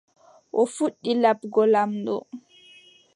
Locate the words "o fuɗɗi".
0.59-1.11